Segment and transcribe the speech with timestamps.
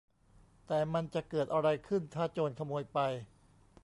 [0.67, 2.99] แต่มันจะเกิดอะไรขึ้นถ้าโจรขโมยไป